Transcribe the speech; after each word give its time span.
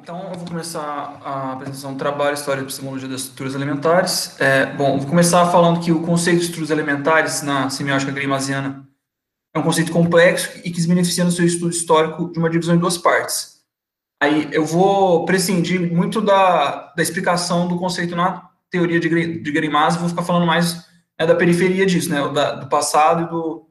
então 0.00 0.32
eu 0.32 0.38
vou 0.38 0.48
começar 0.48 1.20
a 1.22 1.52
apresentação 1.52 1.92
do 1.92 1.98
trabalho 1.98 2.34
História 2.34 2.60
e 2.60 2.64
Epistemologia 2.64 3.06
das 3.06 3.20
Estruturas 3.20 3.54
Elementares. 3.54 4.40
É, 4.40 4.64
bom, 4.64 4.98
vou 4.98 5.06
começar 5.06 5.46
falando 5.52 5.80
que 5.80 5.92
o 5.92 6.02
conceito 6.02 6.38
de 6.38 6.44
estruturas 6.44 6.70
elementares 6.70 7.42
na 7.42 7.68
semiótica 7.68 8.10
grimasiana 8.10 8.88
é 9.54 9.58
um 9.58 9.62
conceito 9.62 9.92
complexo 9.92 10.58
e 10.64 10.70
que 10.70 10.80
se 10.80 10.88
beneficia 10.88 11.22
no 11.22 11.30
seu 11.30 11.44
estudo 11.44 11.70
histórico 11.70 12.32
de 12.32 12.38
uma 12.38 12.48
divisão 12.48 12.74
em 12.74 12.78
duas 12.78 12.96
partes. 12.96 13.60
Aí 14.22 14.48
eu 14.52 14.64
vou 14.64 15.26
prescindir 15.26 15.92
muito 15.92 16.20
da, 16.22 16.92
da 16.96 17.02
explicação 17.02 17.68
do 17.68 17.78
conceito 17.78 18.16
na 18.16 18.48
teoria 18.70 18.98
de, 18.98 19.08
de 19.40 19.52
Grimaz 19.52 19.96
vou 19.96 20.08
ficar 20.08 20.22
falando 20.22 20.46
mais 20.46 20.86
né, 21.18 21.26
da 21.26 21.34
periferia 21.34 21.84
disso, 21.84 22.08
né, 22.08 22.26
da, 22.32 22.54
do 22.54 22.68
passado 22.68 23.22
e 23.22 23.28
do, 23.28 23.68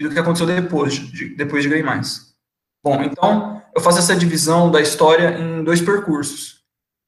e 0.00 0.04
do 0.04 0.10
que 0.12 0.18
aconteceu 0.18 0.46
depois 0.46 0.94
de, 0.94 1.36
depois 1.36 1.62
de 1.62 1.68
Grimaz. 1.68 2.34
Bom, 2.82 3.02
então 3.02 3.59
eu 3.74 3.80
faço 3.80 3.98
essa 3.98 4.16
divisão 4.16 4.70
da 4.70 4.80
história 4.80 5.38
em 5.38 5.62
dois 5.62 5.80
percursos. 5.80 6.60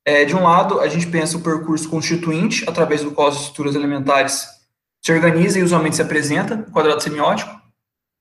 É, 0.05 0.25
de 0.25 0.35
um 0.35 0.43
lado, 0.43 0.81
a 0.81 0.89
gente 0.89 1.07
pensa 1.07 1.37
o 1.37 1.43
percurso 1.43 1.89
constituinte, 1.89 2.69
através 2.69 3.03
do 3.03 3.13
qual 3.13 3.29
as 3.29 3.37
estruturas 3.37 3.75
elementares 3.75 4.47
se 5.01 5.13
organizam 5.13 5.61
e 5.61 5.65
usualmente 5.65 5.97
se 5.97 6.03
apresenta, 6.03 6.57
no 6.57 6.71
quadrado 6.71 7.03
semiótico, 7.03 7.51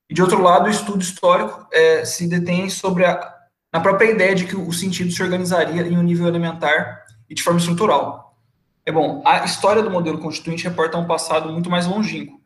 e 0.09 0.13
de 0.13 0.21
outro 0.21 0.41
lado, 0.41 0.65
o 0.65 0.69
estudo 0.69 1.01
histórico 1.01 1.67
é, 1.71 2.03
se 2.03 2.27
detém 2.27 2.69
sobre 2.69 3.05
a, 3.05 3.33
a 3.71 3.79
própria 3.79 4.11
ideia 4.11 4.35
de 4.35 4.45
que 4.45 4.55
o 4.55 4.71
sentido 4.73 5.11
se 5.11 5.23
organizaria 5.23 5.83
em 5.83 5.97
um 5.97 6.03
nível 6.03 6.27
elementar 6.27 7.05
e 7.29 7.33
de 7.33 7.41
forma 7.41 7.59
estrutural. 7.59 8.37
É 8.85 8.91
bom, 8.91 9.21
a 9.25 9.45
história 9.45 9.81
do 9.81 9.89
modelo 9.89 10.17
constituinte 10.17 10.65
reporta 10.65 10.97
um 10.97 11.07
passado 11.07 11.51
muito 11.51 11.69
mais 11.69 11.87
longínquo 11.87 12.41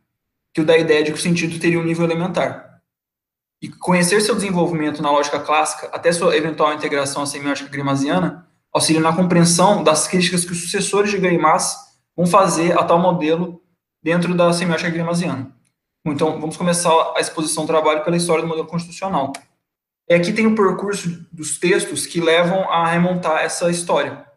que 0.54 0.62
o 0.62 0.66
da 0.66 0.78
ideia 0.78 1.04
de 1.04 1.12
que 1.12 1.18
o 1.18 1.22
sentido 1.22 1.60
teria 1.60 1.78
um 1.78 1.84
nível 1.84 2.06
elementar. 2.06 2.75
E 3.66 3.70
conhecer 3.70 4.22
seu 4.22 4.36
desenvolvimento 4.36 5.02
na 5.02 5.10
lógica 5.10 5.40
clássica, 5.40 5.90
até 5.92 6.12
sua 6.12 6.38
eventual 6.38 6.72
integração 6.72 7.24
à 7.24 7.26
semiótica 7.26 7.68
grimasiana, 7.68 8.48
auxilia 8.72 9.02
na 9.02 9.12
compreensão 9.12 9.84
das 9.84 10.08
críticas 10.08 10.46
que 10.46 10.52
os 10.52 10.62
sucessores 10.62 11.10
de 11.10 11.18
Greimas 11.18 11.76
vão 12.16 12.28
fazer 12.28 12.78
a 12.78 12.84
tal 12.84 13.00
modelo 13.00 13.60
dentro 14.04 14.36
da 14.36 14.54
semiótica 14.54 14.92
grimasiana. 14.92 15.52
Então, 16.06 16.40
vamos 16.40 16.56
começar 16.58 16.92
a 17.16 17.20
exposição 17.20 17.64
do 17.64 17.68
trabalho 17.68 18.04
pela 18.04 18.16
história 18.16 18.44
do 18.44 18.48
modelo 18.48 18.68
constitucional. 18.68 19.34
E 20.08 20.14
aqui 20.14 20.32
tem 20.32 20.46
o 20.46 20.54
percurso 20.54 21.26
dos 21.32 21.58
textos 21.58 22.06
que 22.06 22.22
levam 22.22 22.70
a 22.72 22.86
remontar 22.86 23.40
essa 23.40 23.72
história. 23.72 24.28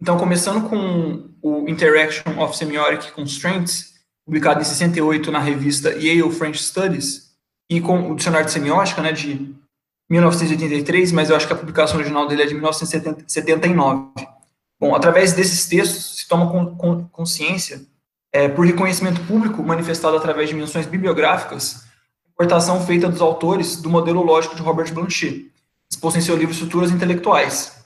Então, 0.00 0.16
começando 0.16 0.68
com 0.68 1.28
o 1.42 1.68
Interaction 1.68 2.40
of 2.40 2.56
Semiotic 2.56 3.10
Constraints, 3.10 3.94
publicado 4.24 4.60
em 4.60 4.64
68 4.64 5.32
na 5.32 5.40
revista 5.40 5.90
Yale 5.90 6.30
French 6.30 6.62
Studies, 6.62 7.25
e 7.68 7.80
com 7.80 8.12
o 8.12 8.16
dicionário 8.16 8.46
de 8.46 8.52
semiótica, 8.52 9.02
né, 9.02 9.12
de 9.12 9.54
1983, 10.08 11.12
mas 11.12 11.30
eu 11.30 11.36
acho 11.36 11.46
que 11.46 11.52
a 11.52 11.56
publicação 11.56 11.96
original 11.96 12.28
dele 12.28 12.42
é 12.42 12.46
de 12.46 12.54
1979. 12.54 14.10
Bom, 14.78 14.94
através 14.94 15.32
desses 15.32 15.66
textos 15.66 16.18
se 16.18 16.28
toma 16.28 16.76
consciência 17.10 17.80
é, 18.32 18.48
por 18.48 18.66
reconhecimento 18.66 19.20
público 19.22 19.62
manifestado 19.62 20.16
através 20.16 20.48
de 20.48 20.54
menções 20.54 20.86
bibliográficas, 20.86 21.86
importação 22.30 22.84
feita 22.84 23.08
dos 23.08 23.20
autores 23.20 23.80
do 23.80 23.88
modelo 23.88 24.22
lógico 24.22 24.54
de 24.54 24.62
Robert 24.62 24.92
Blanchet, 24.92 25.50
exposto 25.90 26.18
em 26.18 26.22
seu 26.22 26.36
livro 26.36 26.52
Estruturas 26.52 26.90
Intelectuais. 26.90 27.84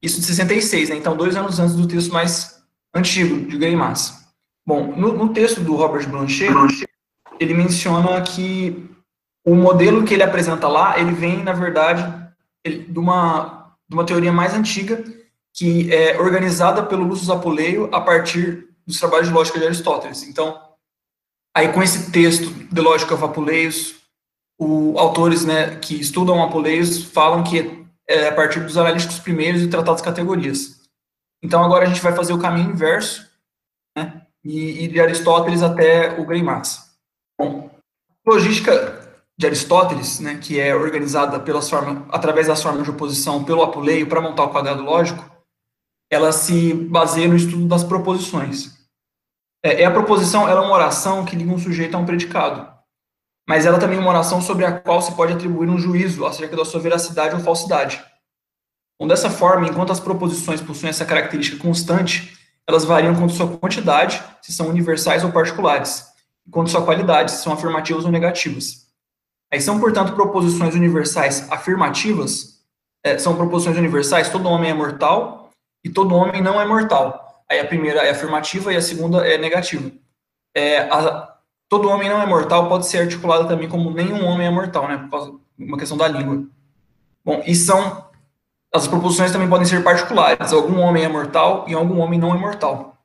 Isso 0.00 0.20
de 0.20 0.26
66, 0.26 0.90
né? 0.90 0.96
então 0.96 1.16
dois 1.16 1.34
anos 1.34 1.58
antes 1.58 1.74
do 1.74 1.88
texto 1.88 2.12
mais 2.12 2.62
antigo, 2.94 3.48
de 3.48 3.58
Greimas. 3.58 4.28
Bom, 4.64 4.94
no, 4.96 5.12
no 5.12 5.32
texto 5.32 5.60
do 5.60 5.74
Robert 5.74 6.08
Blanchet, 6.08 6.52
ele 7.40 7.54
menciona 7.54 8.20
que 8.22 8.88
o 9.48 9.54
modelo 9.54 10.04
que 10.04 10.12
ele 10.12 10.22
apresenta 10.22 10.68
lá, 10.68 10.98
ele 10.98 11.12
vem, 11.12 11.42
na 11.42 11.54
verdade, 11.54 12.04
ele, 12.62 12.84
de, 12.84 12.98
uma, 12.98 13.74
de 13.88 13.94
uma 13.94 14.04
teoria 14.04 14.30
mais 14.30 14.52
antiga, 14.52 15.02
que 15.54 15.92
é 15.92 16.20
organizada 16.20 16.82
pelo 16.82 17.04
Lúcio 17.04 17.32
Apuleio 17.32 17.88
a 17.92 18.00
partir 18.00 18.68
dos 18.86 18.98
trabalhos 18.98 19.28
de 19.28 19.34
lógica 19.34 19.58
de 19.58 19.64
Aristóteles. 19.64 20.22
Então, 20.22 20.60
aí 21.56 21.72
com 21.72 21.82
esse 21.82 22.12
texto 22.12 22.50
de 22.50 22.80
Lógica 22.80 23.14
of 23.14 23.24
Apuleius, 23.24 23.96
o, 24.58 24.98
autores 24.98 25.44
né, 25.46 25.76
que 25.76 25.98
estudam 25.98 26.42
Apuleius 26.42 27.04
falam 27.04 27.42
que 27.42 27.86
é 28.06 28.28
a 28.28 28.34
partir 28.34 28.60
dos 28.60 28.76
analíticos 28.76 29.18
primeiros 29.18 29.62
e 29.62 29.68
tratados 29.68 30.02
categorias. 30.02 30.78
Então, 31.42 31.64
agora 31.64 31.84
a 31.84 31.88
gente 31.88 32.02
vai 32.02 32.14
fazer 32.14 32.32
o 32.32 32.38
caminho 32.38 32.70
inverso, 32.70 33.26
né, 33.96 34.22
e, 34.44 34.84
e 34.84 34.88
de 34.88 35.00
Aristóteles 35.00 35.62
até 35.62 36.18
o 36.20 36.24
Greimas. 36.24 36.90
Bom, 37.38 37.70
logística 38.26 38.97
de 39.38 39.46
Aristóteles, 39.46 40.18
né, 40.18 40.36
que 40.36 40.58
é 40.58 40.74
organizada 40.74 41.38
pelas 41.38 41.70
formas, 41.70 42.02
através 42.10 42.48
das 42.48 42.60
formas 42.60 42.82
de 42.82 42.90
oposição 42.90 43.44
pelo 43.44 43.62
Apuleio 43.62 44.08
para 44.08 44.20
montar 44.20 44.44
o 44.44 44.50
quadrado 44.50 44.82
lógico, 44.82 45.24
ela 46.10 46.32
se 46.32 46.74
baseia 46.74 47.28
no 47.28 47.36
estudo 47.36 47.68
das 47.68 47.84
proposições. 47.84 48.76
É, 49.62 49.84
a 49.84 49.90
proposição, 49.90 50.48
ela 50.48 50.62
é 50.62 50.64
uma 50.64 50.74
oração 50.74 51.24
que 51.24 51.36
liga 51.36 51.52
um 51.52 51.58
sujeito 51.58 51.94
a 51.94 51.98
um 51.98 52.06
predicado. 52.06 52.66
Mas 53.48 53.64
ela 53.64 53.78
também 53.78 53.98
é 53.98 54.00
uma 54.00 54.10
oração 54.10 54.42
sobre 54.42 54.64
a 54.64 54.72
qual 54.72 55.00
se 55.00 55.14
pode 55.14 55.32
atribuir 55.32 55.68
um 55.68 55.78
juízo 55.78 56.26
acerca 56.26 56.56
da 56.56 56.64
sua 56.64 56.80
veracidade 56.80 57.34
ou 57.34 57.40
falsidade. 57.40 58.02
Então, 58.96 59.06
dessa 59.06 59.30
forma, 59.30 59.68
enquanto 59.68 59.92
as 59.92 60.00
proposições 60.00 60.60
possuem 60.60 60.90
essa 60.90 61.04
característica 61.04 61.62
constante, 61.62 62.36
elas 62.66 62.84
variam 62.84 63.14
quanto 63.14 63.32
à 63.32 63.36
sua 63.36 63.56
quantidade, 63.56 64.22
se 64.42 64.52
são 64.52 64.68
universais 64.68 65.22
ou 65.22 65.30
particulares, 65.30 66.04
e 66.46 66.50
quanto 66.50 66.68
à 66.68 66.70
sua 66.72 66.84
qualidade, 66.84 67.30
se 67.30 67.42
são 67.42 67.52
afirmativas 67.52 68.04
ou 68.04 68.10
negativas. 68.10 68.87
Aí 69.52 69.60
são, 69.60 69.80
portanto, 69.80 70.14
proposições 70.14 70.74
universais 70.74 71.50
afirmativas, 71.50 72.58
é, 73.02 73.18
são 73.18 73.36
proposições 73.36 73.76
universais, 73.76 74.28
todo 74.28 74.48
homem 74.48 74.70
é 74.70 74.74
mortal 74.74 75.50
e 75.84 75.88
todo 75.88 76.14
homem 76.14 76.42
não 76.42 76.60
é 76.60 76.66
mortal. 76.66 77.44
Aí 77.48 77.58
a 77.58 77.66
primeira 77.66 78.00
é 78.00 78.10
afirmativa 78.10 78.72
e 78.72 78.76
a 78.76 78.82
segunda 78.82 79.26
é 79.26 79.38
negativa. 79.38 79.90
É, 80.54 80.80
a, 80.80 81.36
todo 81.68 81.88
homem 81.88 82.08
não 82.08 82.20
é 82.20 82.26
mortal 82.26 82.68
pode 82.68 82.86
ser 82.86 82.98
articulada 82.98 83.46
também 83.46 83.68
como 83.68 83.90
nenhum 83.90 84.24
homem 84.24 84.46
é 84.46 84.50
mortal, 84.50 84.86
né? 84.86 84.98
Por 84.98 85.10
causa 85.10 85.34
uma 85.58 85.78
questão 85.78 85.96
da 85.96 86.08
língua. 86.08 86.46
Bom, 87.24 87.42
e 87.46 87.54
são. 87.54 88.06
As 88.72 88.86
proposições 88.86 89.32
também 89.32 89.48
podem 89.48 89.66
ser 89.66 89.82
particulares. 89.82 90.52
Algum 90.52 90.80
homem 90.80 91.02
é 91.02 91.08
mortal 91.08 91.64
e 91.66 91.74
algum 91.74 92.00
homem 92.00 92.18
não 92.18 92.34
é 92.34 92.38
mortal. 92.38 92.98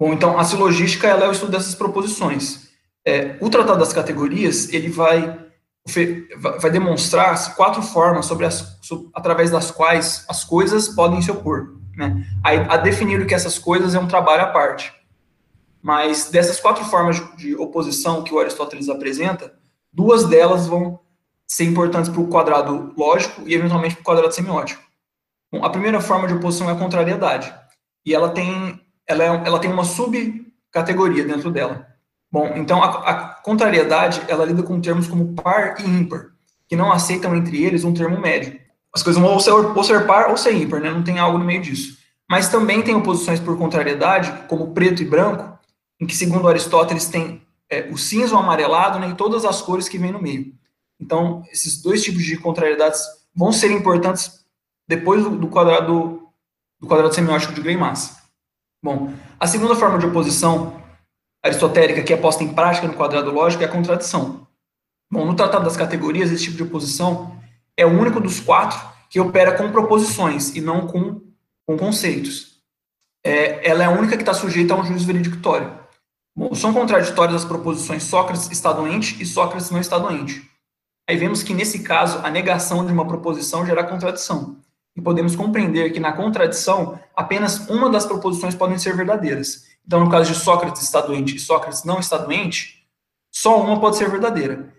Bom, 0.00 0.12
então 0.12 0.38
a 0.38 0.44
silogística 0.44 1.06
ela 1.06 1.26
é 1.26 1.28
o 1.28 1.32
estudo 1.32 1.52
dessas 1.52 1.74
proposições. 1.74 2.71
É, 3.04 3.36
o 3.40 3.50
Tratado 3.50 3.78
das 3.78 3.92
Categorias 3.92 4.72
ele 4.72 4.88
vai 4.88 5.42
vai 6.60 6.70
demonstrar 6.70 7.56
quatro 7.56 7.82
formas 7.82 8.26
sobre 8.26 8.46
as, 8.46 8.78
sobre, 8.80 9.08
através 9.12 9.50
das 9.50 9.70
quais 9.70 10.24
as 10.28 10.44
coisas 10.44 10.88
podem 10.88 11.20
se 11.20 11.30
opor. 11.30 11.74
Né? 11.96 12.24
A, 12.42 12.74
a 12.74 12.76
definir 12.76 13.20
o 13.20 13.26
que 13.26 13.34
essas 13.34 13.58
coisas 13.58 13.94
é 13.94 13.98
um 13.98 14.06
trabalho 14.06 14.42
à 14.42 14.46
parte. 14.46 14.92
Mas 15.82 16.30
dessas 16.30 16.60
quatro 16.60 16.84
formas 16.84 17.20
de 17.36 17.56
oposição 17.56 18.22
que 18.22 18.32
o 18.32 18.38
Aristóteles 18.38 18.88
apresenta, 18.88 19.52
duas 19.92 20.24
delas 20.24 20.68
vão 20.68 21.00
ser 21.46 21.64
importantes 21.64 22.08
para 22.08 22.20
o 22.20 22.28
quadrado 22.28 22.94
lógico 22.96 23.42
e 23.46 23.54
eventualmente 23.54 23.96
para 23.96 24.02
o 24.02 24.04
quadrado 24.04 24.32
semiótico. 24.32 24.82
Bom, 25.52 25.64
a 25.64 25.70
primeira 25.70 26.00
forma 26.00 26.28
de 26.28 26.34
oposição 26.34 26.70
é 26.70 26.72
a 26.72 26.78
contrariedade. 26.78 27.52
E 28.06 28.14
ela 28.14 28.30
tem, 28.30 28.80
ela, 29.06 29.24
é, 29.24 29.26
ela 29.26 29.58
tem 29.58 29.70
uma 29.70 29.84
subcategoria 29.84 31.24
dentro 31.24 31.50
dela. 31.50 31.91
Bom, 32.32 32.54
então 32.56 32.82
a, 32.82 33.10
a 33.10 33.24
contrariedade, 33.42 34.22
ela 34.26 34.44
lida 34.44 34.62
com 34.62 34.80
termos 34.80 35.06
como 35.06 35.34
par 35.34 35.78
e 35.78 35.84
ímpar, 35.84 36.30
que 36.66 36.74
não 36.74 36.90
aceitam 36.90 37.36
entre 37.36 37.62
eles 37.62 37.84
um 37.84 37.92
termo 37.92 38.18
médio 38.18 38.62
as 38.92 39.02
coisas 39.02 39.20
vão 39.20 39.32
ou 39.32 39.40
ser, 39.40 39.52
ou 39.52 39.84
ser 39.84 40.06
par 40.06 40.30
ou 40.30 40.36
ser 40.36 40.54
ímpar, 40.54 40.80
né? 40.80 40.90
não 40.90 41.02
tem 41.02 41.18
algo 41.18 41.38
no 41.38 41.44
meio 41.44 41.62
disso. 41.62 41.98
Mas 42.28 42.48
também 42.48 42.82
tem 42.82 42.94
oposições 42.94 43.40
por 43.40 43.56
contrariedade, 43.56 44.46
como 44.48 44.72
preto 44.72 45.02
e 45.02 45.06
branco, 45.06 45.58
em 46.00 46.06
que, 46.06 46.14
segundo 46.14 46.48
Aristóteles, 46.48 47.08
tem 47.08 47.42
é, 47.70 47.88
o 47.90 47.96
cinza, 47.96 48.34
o 48.34 48.38
amarelado 48.38 48.98
né, 48.98 49.10
e 49.10 49.14
todas 49.14 49.44
as 49.44 49.62
cores 49.62 49.88
que 49.88 49.98
vêm 49.98 50.12
no 50.12 50.20
meio. 50.20 50.52
Então, 51.00 51.42
esses 51.50 51.80
dois 51.80 52.02
tipos 52.02 52.22
de 52.22 52.36
contrariedades 52.36 53.00
vão 53.34 53.52
ser 53.52 53.72
importantes 53.72 54.44
depois 54.86 55.22
do, 55.22 55.30
do 55.30 55.48
quadrado 55.48 56.18
do 56.78 56.88
quadrado 56.88 57.14
semiótico 57.14 57.54
de 57.54 57.60
Gray-Massa. 57.60 58.20
Bom, 58.82 59.12
a 59.38 59.46
segunda 59.46 59.76
forma 59.76 59.98
de 59.98 60.06
oposição 60.06 60.81
aristotélica 61.42 62.02
que 62.02 62.12
é 62.12 62.16
posta 62.16 62.44
em 62.44 62.54
prática 62.54 62.86
no 62.86 62.94
quadrado 62.94 63.30
lógico 63.30 63.62
é 63.62 63.66
a 63.66 63.70
contradição. 63.70 64.46
Bom, 65.10 65.26
no 65.26 65.34
Tratado 65.34 65.64
das 65.64 65.76
Categorias, 65.76 66.30
esse 66.30 66.44
tipo 66.44 66.56
de 66.56 66.62
oposição 66.62 67.36
é 67.76 67.84
o 67.84 67.90
único 67.90 68.20
dos 68.20 68.40
quatro 68.40 68.80
que 69.10 69.20
opera 69.20 69.52
com 69.52 69.70
proposições 69.70 70.54
e 70.54 70.60
não 70.60 70.86
com, 70.86 71.20
com 71.66 71.76
conceitos. 71.76 72.62
É, 73.24 73.68
ela 73.68 73.82
é 73.82 73.86
a 73.86 73.90
única 73.90 74.16
que 74.16 74.22
está 74.22 74.32
sujeita 74.32 74.74
a 74.74 74.78
um 74.78 74.84
juízo 74.84 75.06
veredictório. 75.06 75.78
Bom, 76.34 76.54
são 76.54 76.72
contraditórias 76.72 77.42
as 77.42 77.44
proposições 77.44 78.04
Sócrates 78.04 78.50
está 78.50 78.72
doente 78.72 79.22
e 79.22 79.26
Sócrates 79.26 79.70
não 79.70 79.80
está 79.80 79.98
doente. 79.98 80.50
Aí 81.08 81.16
vemos 81.16 81.42
que, 81.42 81.52
nesse 81.52 81.80
caso, 81.80 82.20
a 82.22 82.30
negação 82.30 82.86
de 82.86 82.92
uma 82.92 83.06
proposição 83.06 83.66
gera 83.66 83.84
contradição. 83.84 84.56
E 84.96 85.02
podemos 85.02 85.36
compreender 85.36 85.92
que, 85.92 86.00
na 86.00 86.12
contradição, 86.12 86.98
apenas 87.14 87.68
uma 87.68 87.90
das 87.90 88.06
proposições 88.06 88.54
podem 88.54 88.78
ser 88.78 88.96
verdadeiras. 88.96 89.66
Então, 89.86 90.00
no 90.00 90.10
caso 90.10 90.32
de 90.32 90.38
Sócrates 90.38 90.82
está 90.82 91.00
doente 91.00 91.36
e 91.36 91.40
Sócrates 91.40 91.84
não 91.84 91.98
está 91.98 92.16
doente, 92.18 92.86
só 93.30 93.60
uma 93.60 93.80
pode 93.80 93.96
ser 93.96 94.10
verdadeira. 94.10 94.72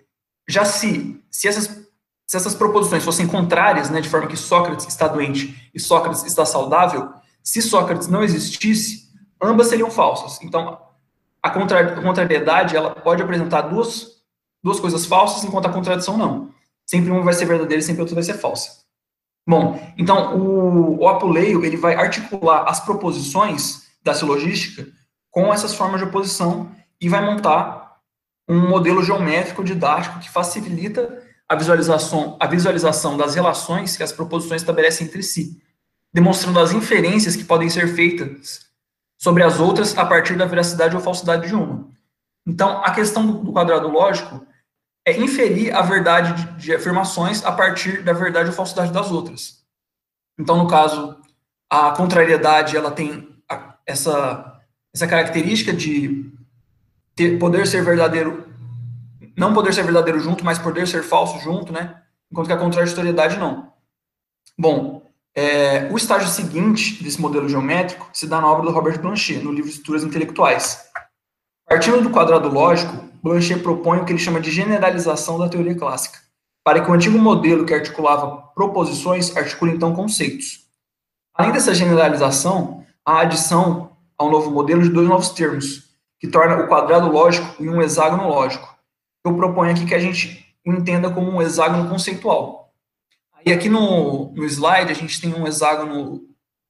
Já 0.48 0.66
se, 0.66 1.22
se 1.30 1.48
essas 1.48 1.84
se 2.26 2.38
essas 2.38 2.56
proposições 2.56 3.04
fossem 3.04 3.28
contrárias, 3.28 3.90
né, 3.90 4.02
de 4.02 4.10
forma 4.10 4.28
que 4.28 4.38
Sócrates 4.38 4.88
está 4.88 5.08
doente 5.08 5.70
e 5.72 5.80
Sócrates 5.80 6.24
está 6.24 6.46
saudável, 6.46 7.14
se 7.44 7.62
Sócrates 7.62 8.08
não 8.08 8.24
existisse, 8.24 9.10
ambas 9.42 9.68
seriam 9.68 9.92
falsas. 9.92 10.42
Então, 10.42 10.80
a 11.42 11.50
contrariedade 11.50 12.76
ela 12.76 12.92
pode 12.92 13.22
apresentar 13.22 13.62
duas, 13.64 14.24
duas 14.64 14.80
coisas 14.80 15.06
falsas, 15.06 15.44
enquanto 15.44 15.68
a 15.68 15.74
contradição 15.74 16.18
não. 16.18 16.50
Sempre 16.86 17.12
uma 17.12 17.22
vai 17.22 17.34
ser 17.34 17.46
verdadeira 17.46 17.82
e 17.82 17.86
sempre 17.86 18.02
outra 18.02 18.16
vai 18.16 18.24
ser 18.24 18.36
falsa. 18.36 18.84
Bom, 19.48 19.78
então 19.98 20.38
o, 20.38 21.02
o 21.02 21.08
apuleio 21.08 21.66
ele 21.66 21.76
vai 21.76 21.96
articular 21.96 22.64
as 22.64 22.80
proposições 22.80 23.84
da 24.04 24.14
silogística 24.14 24.88
com 25.32 25.52
essas 25.54 25.74
formas 25.74 26.00
de 26.00 26.08
oposição 26.08 26.72
e 27.00 27.10
vai 27.10 27.26
montar 27.26 27.98
um 28.48 28.68
modelo 28.68 29.04
geométrico 29.04 29.64
didático 29.64 30.20
que 30.20 30.30
facilita 30.30 31.24
a 31.48 31.56
visualização, 31.56 32.38
a 32.40 32.48
visualização 32.48 33.18
das 33.18 33.36
relações 33.36 33.98
que 33.98 34.04
as 34.04 34.12
proposições 34.12 34.62
estabelecem 34.62 35.08
entre 35.08 35.24
si, 35.24 35.62
demonstrando 36.14 36.60
as 36.60 36.72
inferências 36.72 37.36
que 37.36 37.44
podem 37.44 37.70
ser 37.70 37.88
feitas 37.96 38.66
sobre 39.18 39.44
as 39.44 39.60
outras 39.60 39.98
a 39.98 40.06
partir 40.06 40.38
da 40.38 40.46
veracidade 40.46 40.96
ou 40.96 41.02
falsidade 41.02 41.48
de 41.48 41.56
uma. 41.56 41.88
Então, 42.46 42.84
a 42.84 42.92
questão 42.92 43.26
do, 43.26 43.34
do 43.40 43.54
quadrado 43.54 43.88
lógico 43.88 44.46
é 45.06 45.18
inferir 45.18 45.76
a 45.76 45.82
verdade 45.82 46.34
de, 46.34 46.66
de, 46.66 46.76
afirmações 46.76 47.44
a 47.44 47.52
partir 47.52 48.04
da 48.04 48.14
verdade 48.14 48.50
ou 48.50 48.56
falsidade 48.56 48.92
das 48.92 49.12
outras. 49.12 49.64
Então, 50.38 50.58
no 50.58 50.68
caso, 50.68 51.18
a 51.70 51.92
contrariedade 51.92 52.76
ela 52.76 52.92
tem 52.92 53.33
essa, 53.86 54.62
essa 54.94 55.08
característica 55.08 55.74
de 55.74 56.32
ter, 57.16 57.38
poder 57.38 57.68
ser 57.68 57.84
verdadeiro, 57.84 58.48
não 59.36 59.54
poder 59.54 59.74
ser 59.74 59.84
verdadeiro 59.84 60.20
junto, 60.20 60.46
mas 60.46 60.60
poder 60.60 60.88
ser 60.88 61.04
falso 61.04 61.40
junto, 61.40 61.72
né? 61.74 62.02
Enquanto 62.32 62.48
que 62.48 62.54
a 62.54 62.58
contraditoriedade 62.58 63.38
não. 63.38 63.72
Bom, 64.58 65.04
é, 65.36 65.90
o 65.92 65.98
estágio 65.98 66.28
seguinte 66.28 67.04
desse 67.04 67.20
modelo 67.20 67.50
geométrico 67.50 68.08
se 68.14 68.28
dá 68.28 68.40
na 68.40 68.48
obra 68.48 68.66
do 68.66 68.72
Robert 68.72 69.00
Blanchet, 69.02 69.44
no 69.44 69.52
livro 69.52 69.70
Estruturas 69.70 70.04
Intelectuais. 70.04 70.86
Partindo 71.68 72.02
do 72.02 72.12
quadrado 72.12 72.50
lógico, 72.50 73.10
Blanchet 73.24 73.62
propõe 73.62 74.00
o 74.00 74.06
que 74.06 74.12
ele 74.12 74.20
chama 74.20 74.40
de 74.40 74.52
generalização 74.52 75.40
da 75.40 75.50
teoria 75.50 75.76
clássica, 75.76 76.20
para 76.64 76.82
que 76.82 76.92
o 76.92 76.94
antigo 76.94 77.18
modelo 77.18 77.66
que 77.66 77.74
articulava 77.74 78.44
proposições 78.54 79.36
articule 79.36 79.72
então 79.72 79.96
conceitos. 79.96 80.68
Além 81.34 81.52
dessa 81.52 81.74
generalização, 81.74 82.83
a 83.06 83.22
adição 83.22 83.92
ao 84.18 84.30
novo 84.30 84.52
modelo 84.52 84.82
de 84.82 84.90
dois 84.90 85.08
novos 85.08 85.30
termos, 85.30 85.84
que 86.20 86.28
torna 86.28 86.64
o 86.64 86.68
quadrado 86.68 87.10
lógico 87.10 87.62
em 87.62 87.70
um 87.70 87.82
hexágono 87.82 88.28
lógico. 88.28 88.74
Eu 89.26 89.36
proponho 89.36 89.72
aqui 89.72 89.86
que 89.86 89.96
a 89.96 90.00
gente 90.00 90.46
entenda 90.66 91.10
como 91.10 91.30
um 91.30 91.42
hexágono 91.42 91.90
conceitual. 91.90 92.74
E 93.46 93.52
aqui 93.52 93.68
no, 93.68 94.32
no 94.34 94.46
slide 94.46 94.92
a 94.92 94.96
gente 94.96 95.20
tem 95.20 95.34
um 95.34 95.46
hexágono 95.46 96.22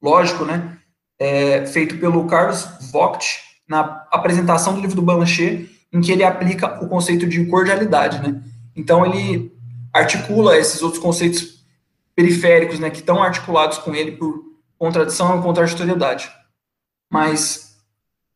lógico, 0.02 0.44
né, 0.44 0.80
é, 1.20 1.66
feito 1.68 1.98
pelo 2.00 2.26
Carlos 2.26 2.68
Vogt 2.92 3.40
na 3.68 4.06
apresentação 4.12 4.74
do 4.74 4.82
livro 4.82 4.96
do 4.96 5.02
Blanchet 5.02 5.70
em 5.92 6.02
que 6.02 6.12
ele 6.12 6.24
aplica 6.24 6.84
o 6.84 6.90
conceito 6.90 7.28
de 7.28 7.46
cordialidade, 7.46 8.20
né? 8.20 8.42
Então 8.76 9.06
ele 9.06 9.56
articula 9.94 10.58
esses 10.58 10.82
outros 10.82 11.02
conceitos 11.02 11.64
periféricos, 12.16 12.80
né, 12.80 12.90
que 12.90 13.00
estão 13.00 13.22
articulados 13.22 13.78
com 13.78 13.94
ele 13.94 14.14
por 14.14 14.53
contradição 14.84 15.40
e 15.40 15.42
contraditoriedade. 15.42 16.30
Mas, 17.10 17.78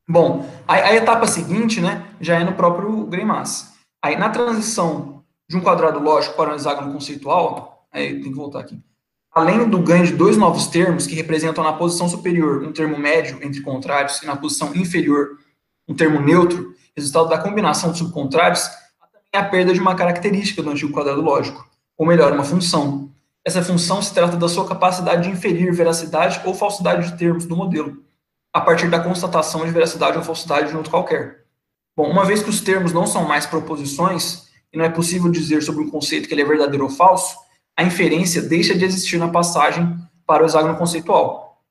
bom, 0.08 0.50
a, 0.66 0.76
a, 0.76 0.96
etapa 0.96 1.28
seguinte, 1.28 1.82
né, 1.82 2.08
já 2.22 2.40
é 2.40 2.44
no 2.46 2.54
próprio 2.54 3.06
Greimas. 3.06 3.74
Aí, 4.02 4.16
na 4.16 4.30
transição 4.30 5.26
de 5.50 5.58
um 5.58 5.62
quadrado 5.62 6.00
lógico 6.00 6.38
para 6.38 6.52
um 6.52 6.56
hexágono 6.56 6.94
conceitual, 6.94 7.86
aí 7.92 8.22
tem 8.22 8.32
que 8.32 8.38
voltar 8.38 8.62
aqui, 8.62 8.82
além 9.30 9.70
do 9.70 9.80
ganho 9.80 10.06
de 10.06 10.14
dois 10.14 10.38
novos 10.38 10.68
termos 10.68 11.06
que 11.06 11.16
representam 11.16 11.66
na 11.66 11.74
posição 11.74 12.08
superior 12.08 12.64
um 12.64 12.72
termo 12.72 12.98
médio 12.98 13.40
entre 13.42 13.60
contrários 13.60 14.22
e 14.24 14.26
na 14.26 14.38
posição 14.38 14.74
inferior 14.74 15.38
um 15.86 15.94
termo 15.94 16.22
neutro, 16.22 16.74
resultado 16.96 17.28
da 17.28 17.38
combinação 17.38 17.92
de 17.92 17.98
subcontrários, 17.98 18.70
há 19.02 19.08
também 19.08 19.32
a 19.34 19.44
perda 19.50 19.74
de 19.74 19.82
uma 19.82 19.96
característica 19.96 20.64
do 20.64 20.70
antigo 20.70 20.94
quadrado 20.94 21.22
lógico, 21.22 21.70
ou 21.98 22.08
melhor, 22.08 22.32
uma 22.32 22.44
função. 22.44 23.12
Essa 23.48 23.64
função 23.64 24.02
se 24.02 24.14
trata 24.14 24.36
da 24.36 24.50
sua 24.50 24.68
capacidade 24.68 25.24
de 25.24 25.30
inferir 25.30 25.74
veracidade 25.74 26.42
ou 26.44 26.54
falsidade 26.54 27.10
de 27.10 27.18
termos 27.18 27.46
do 27.46 27.56
modelo, 27.56 28.04
a 28.52 28.60
partir 28.60 28.90
da 28.90 29.00
constatação 29.00 29.66
de 29.66 29.72
veracidade 29.72 30.18
ou 30.18 30.24
falsidade 30.26 30.68
de 30.68 30.74
um 30.74 30.80
outro 30.80 30.92
qualquer. 30.92 31.46
Bom, 31.96 32.12
uma 32.12 32.26
vez 32.26 32.44
que 32.44 32.50
os 32.50 32.60
termos 32.60 32.92
não 32.92 33.08
são 33.08 33.26
mais 33.26 33.46
proposições, 33.46 34.50
e 34.74 34.78
não 34.78 34.84
é 34.84 34.90
possível 34.90 35.32
dizer 35.32 35.64
sobre 35.64 35.82
um 35.82 35.90
conceito 35.90 36.28
que 36.28 36.34
ele 36.34 36.42
é 36.42 36.46
verdadeiro 36.46 36.84
ou 36.84 36.90
falso, 36.90 37.38
a 37.74 37.84
inferência 37.84 38.42
deixa 38.42 38.78
de 38.78 38.84
existir 38.84 39.18
na 39.18 39.30
passagem 39.30 39.98
para 40.26 40.44
o 40.44 40.46
hexágono 40.46 40.76
conceitual. 40.76 41.64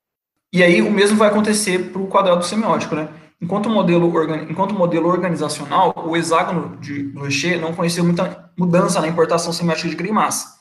E 0.50 0.62
aí 0.62 0.81
o 0.81 0.90
mesmo 0.90 1.19
vai 1.19 1.29
acontecer 1.29 1.93
para 1.93 2.00
o 2.00 2.06
quadrado 2.06 2.43
semiótico, 2.43 2.94
né? 2.94 3.06
Enquanto 3.38 3.69
modelo, 3.69 4.11
enquanto 4.49 4.75
modelo 4.75 5.08
organizacional, 5.08 5.93
o 6.08 6.17
hexágono 6.17 6.79
de 6.79 7.12
Rocher 7.14 7.61
não 7.61 7.75
conheceu 7.75 8.02
muita 8.02 8.50
mudança 8.56 8.99
na 8.99 9.08
importação 9.08 9.52
semiótica 9.52 9.90
de 9.90 9.94
Greimas. 9.94 10.56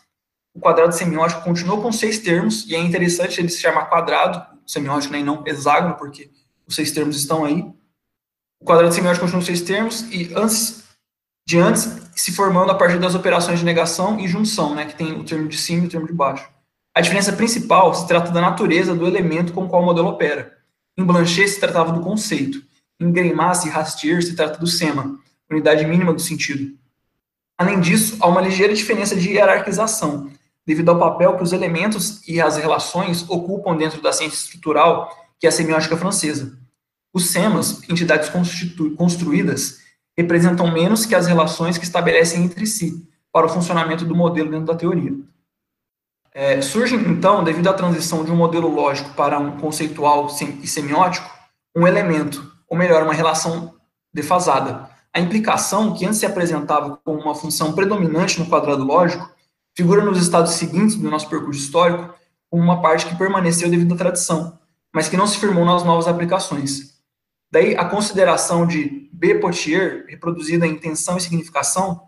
O 0.55 0.59
quadrado 0.61 0.95
semiótico 0.95 1.43
continuou 1.43 1.81
com 1.81 1.91
seis 1.91 2.17
termos, 2.19 2.65
e 2.65 2.75
é 2.75 2.79
interessante 2.79 3.41
ele 3.41 3.49
se 3.49 3.59
chamar 3.59 3.87
quadrado 3.87 4.41
semiótico 4.65 5.11
né, 5.11 5.19
e 5.19 5.23
não 5.23 5.43
hexágono, 5.45 5.95
porque 5.95 6.31
os 6.65 6.73
seis 6.73 6.91
termos 6.91 7.17
estão 7.17 7.43
aí. 7.43 7.61
O 8.61 8.65
quadrado 8.65 8.93
semiótico 8.93 9.25
continua 9.25 9.41
com 9.41 9.45
seis 9.45 9.61
termos, 9.61 10.01
e 10.11 10.33
antes 10.33 10.85
de 11.45 11.59
antes 11.59 12.01
se 12.15 12.31
formando 12.31 12.71
a 12.71 12.75
partir 12.75 12.97
das 12.97 13.13
operações 13.13 13.59
de 13.59 13.65
negação 13.65 14.17
e 14.17 14.27
junção, 14.29 14.73
né, 14.73 14.85
que 14.85 14.95
tem 14.95 15.11
o 15.19 15.25
termo 15.25 15.49
de 15.49 15.57
cima 15.57 15.83
e 15.83 15.87
o 15.87 15.89
termo 15.89 16.07
de 16.07 16.13
baixo. 16.13 16.49
A 16.93 17.01
diferença 17.01 17.33
principal 17.33 17.93
se 17.93 18.07
trata 18.07 18.31
da 18.31 18.39
natureza 18.39 18.95
do 18.95 19.05
elemento 19.05 19.51
com 19.51 19.65
o 19.65 19.69
qual 19.69 19.83
o 19.83 19.85
modelo 19.85 20.07
opera. 20.07 20.57
Em 20.97 21.03
Blanchet 21.03 21.49
se 21.49 21.59
tratava 21.59 21.91
do 21.91 21.99
conceito. 21.99 22.63
Em 22.97 23.11
Greimas 23.11 23.65
e 23.65 23.69
Rastier 23.69 24.23
se 24.23 24.33
trata 24.33 24.57
do 24.57 24.65
sema, 24.65 25.19
unidade 25.51 25.85
mínima 25.85 26.13
do 26.13 26.21
sentido. 26.21 26.73
Além 27.57 27.81
disso, 27.81 28.15
há 28.21 28.27
uma 28.27 28.39
ligeira 28.39 28.73
diferença 28.73 29.15
de 29.15 29.29
hierarquização, 29.29 30.31
devido 30.65 30.89
ao 30.89 30.99
papel 30.99 31.37
que 31.37 31.43
os 31.43 31.53
elementos 31.53 32.27
e 32.27 32.41
as 32.41 32.57
relações 32.57 33.23
ocupam 33.29 33.75
dentro 33.75 34.01
da 34.01 34.11
ciência 34.11 34.37
estrutural, 34.37 35.09
que 35.39 35.45
é 35.45 35.49
a 35.49 35.51
semiótica 35.51 35.95
francesa. 35.95 36.57
Os 37.13 37.29
semas, 37.29 37.87
entidades 37.89 38.29
construídas, 38.97 39.79
representam 40.17 40.71
menos 40.71 41.05
que 41.05 41.15
as 41.15 41.27
relações 41.27 41.77
que 41.77 41.85
estabelecem 41.85 42.43
entre 42.43 42.65
si 42.65 43.07
para 43.31 43.45
o 43.45 43.49
funcionamento 43.49 44.05
do 44.05 44.15
modelo 44.15 44.49
dentro 44.49 44.65
da 44.65 44.75
teoria. 44.75 45.13
É, 46.33 46.61
surge, 46.61 46.95
então, 46.95 47.43
devido 47.43 47.69
à 47.69 47.73
transição 47.73 48.25
de 48.25 48.31
um 48.31 48.35
modelo 48.35 48.67
lógico 48.67 49.13
para 49.13 49.39
um 49.39 49.57
conceitual 49.57 50.27
e 50.61 50.67
semiótico, 50.67 51.29
um 51.75 51.87
elemento, 51.87 52.51
ou 52.67 52.77
melhor, 52.77 53.03
uma 53.03 53.13
relação 53.13 53.75
defasada. 54.13 54.89
A 55.13 55.19
implicação, 55.19 55.93
que 55.93 56.05
antes 56.05 56.19
se 56.19 56.25
apresentava 56.25 56.99
como 57.03 57.21
uma 57.21 57.35
função 57.35 57.73
predominante 57.73 58.39
no 58.39 58.47
quadrado 58.47 58.83
lógico, 58.83 59.29
figura 59.75 60.03
nos 60.03 60.21
estados 60.21 60.53
seguintes 60.53 60.95
do 60.95 61.09
nosso 61.09 61.29
percurso 61.29 61.59
histórico 61.59 62.13
como 62.49 62.63
uma 62.63 62.81
parte 62.81 63.05
que 63.05 63.15
permaneceu 63.17 63.69
devido 63.69 63.93
à 63.93 63.97
tradição, 63.97 64.57
mas 64.93 65.09
que 65.09 65.17
não 65.17 65.27
se 65.27 65.37
firmou 65.37 65.65
nas 65.65 65.83
novas 65.83 66.07
aplicações. 66.07 66.95
Daí 67.51 67.75
a 67.75 67.85
consideração 67.85 68.65
de 68.65 69.09
B. 69.11 69.39
Potier, 69.39 70.05
reproduzida 70.07 70.65
em 70.65 70.71
Intenção 70.71 71.17
e 71.17 71.21
Significação, 71.21 72.07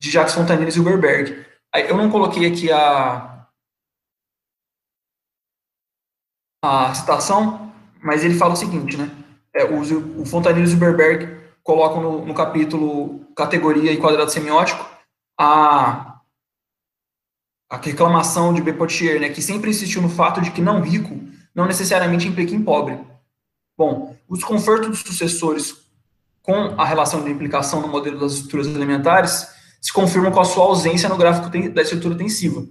de 0.00 0.10
Jacques 0.10 0.34
Fontaine 0.34 0.64
e 0.64 0.74
Hilberberg, 0.74 1.44
eu 1.74 1.96
não 1.96 2.10
coloquei 2.10 2.46
aqui 2.46 2.72
a, 2.72 3.46
a 6.64 6.94
citação, 6.94 7.72
mas 8.02 8.24
ele 8.24 8.34
fala 8.34 8.54
o 8.54 8.56
seguinte, 8.56 8.96
né? 8.96 9.10
É, 9.52 9.64
o, 9.64 10.22
o 10.22 10.24
Fontanillo 10.24 10.64
e 10.64 10.68
o 10.68 10.70
Zuberberg 10.70 11.40
colocam 11.62 12.00
no, 12.00 12.24
no, 12.24 12.34
capítulo 12.34 13.26
categoria 13.36 13.92
e 13.92 13.98
quadrado 13.98 14.30
semiótico 14.30 14.88
a, 15.38 16.09
a 17.70 17.76
reclamação 17.76 18.52
de 18.52 18.60
Bepotier, 18.60 19.20
né, 19.20 19.28
que 19.28 19.40
sempre 19.40 19.70
insistiu 19.70 20.02
no 20.02 20.08
fato 20.08 20.40
de 20.40 20.50
que 20.50 20.60
não 20.60 20.80
rico 20.80 21.18
não 21.54 21.66
necessariamente 21.66 22.26
implica 22.26 22.52
em 22.52 22.62
pobre. 22.62 22.98
Bom, 23.78 24.16
o 24.28 24.34
desconforto 24.34 24.88
dos 24.88 25.00
sucessores 25.00 25.76
com 26.42 26.74
a 26.76 26.84
relação 26.84 27.22
de 27.22 27.30
implicação 27.30 27.80
no 27.80 27.88
modelo 27.88 28.18
das 28.18 28.32
estruturas 28.32 28.66
elementares 28.66 29.48
se 29.80 29.92
confirma 29.92 30.30
com 30.30 30.40
a 30.40 30.44
sua 30.44 30.64
ausência 30.64 31.08
no 31.08 31.16
gráfico 31.16 31.48
da 31.70 31.82
estrutura 31.82 32.16
tensiva. 32.16 32.66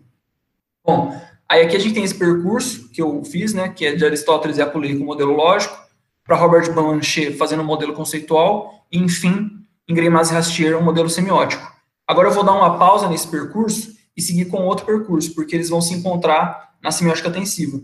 Bom, 0.85 1.19
aí 1.47 1.61
aqui 1.61 1.77
a 1.77 1.79
gente 1.79 1.93
tem 1.93 2.03
esse 2.03 2.15
percurso 2.15 2.89
que 2.89 3.01
eu 3.01 3.23
fiz, 3.23 3.53
né, 3.53 3.69
que 3.69 3.85
é 3.85 3.95
de 3.95 4.05
Aristóteles 4.05 4.57
e 4.57 4.61
Apulei 4.61 4.97
com 4.97 5.05
modelo 5.05 5.33
lógico, 5.33 5.77
para 6.23 6.35
Robert 6.35 6.71
Blanchet 6.73 7.37
fazendo 7.37 7.63
um 7.63 7.65
modelo 7.65 7.93
conceitual, 7.93 8.85
e 8.91 8.99
enfim, 8.99 9.49
em 9.87 9.93
Greimas 9.93 10.29
Rastier 10.29 10.77
um 10.77 10.83
modelo 10.83 11.09
semiótico. 11.09 11.65
Agora 12.05 12.27
eu 12.27 12.33
vou 12.33 12.43
dar 12.43 12.53
uma 12.53 12.77
pausa 12.77 13.07
nesse 13.07 13.27
percurso 13.27 13.98
e 14.19 14.21
seguir 14.21 14.45
com 14.45 14.65
outro 14.65 14.85
percurso, 14.85 15.33
porque 15.33 15.55
eles 15.55 15.69
vão 15.69 15.79
se 15.79 15.93
encontrar 15.93 16.73
na 16.83 16.91
semiótica 16.91 17.31
tensiva. 17.31 17.79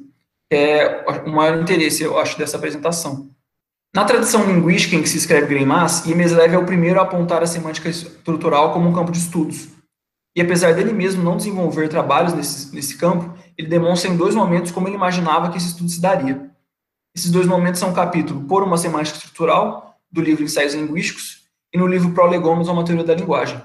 É 0.52 1.06
o 1.26 1.32
maior 1.32 1.62
interesse, 1.62 2.04
eu 2.04 2.20
acho, 2.20 2.38
dessa 2.38 2.58
apresentação. 2.58 3.30
Na 3.96 4.04
tradição 4.04 4.46
linguística 4.46 4.98
em 4.98 5.02
que 5.02 5.08
se 5.08 5.18
escreve 5.18 5.48
Greimas, 5.48 6.06
Imes 6.06 6.34
é 6.34 6.58
o 6.58 6.66
primeiro 6.66 7.00
a 7.00 7.04
apontar 7.04 7.42
a 7.42 7.48
semântica 7.48 7.88
estrutural 7.88 8.74
como 8.74 8.90
um 8.90 8.94
campo 8.94 9.14
de 9.14 9.18
estudos. 9.18 9.70
E 10.36 10.42
apesar 10.42 10.74
dele 10.74 10.92
mesmo 10.92 11.24
não 11.24 11.38
desenvolver 11.38 11.88
trabalhos 11.88 12.34
nesse, 12.34 12.76
nesse 12.76 12.98
campo, 12.98 13.34
ele 13.58 13.70
demonstra 13.70 14.12
em 14.12 14.18
dois 14.18 14.36
momentos 14.36 14.72
como 14.72 14.90
ele 14.90 14.96
imaginava 14.96 15.50
que 15.50 15.58
esse 15.58 15.68
estudo 15.68 15.90
se 15.90 16.02
daria. 16.02 16.52
Esses 17.16 17.32
dois 17.32 17.48
momentos 17.48 17.80
são 17.80 17.92
o 17.92 17.96
capítulo 17.96 18.42
Por 18.42 18.62
uma 18.62 18.78
Semântica 18.78 19.18
Estrutural, 19.18 19.96
do 20.12 20.22
livro 20.22 20.44
Ensaios 20.44 20.74
Linguísticos, 20.74 21.46
e 21.74 21.78
no 21.78 21.88
livro 21.88 22.12
Prolegômenos, 22.12 22.68
uma 22.68 22.84
Teoria 22.84 23.06
da 23.06 23.16
Linguagem. 23.16 23.62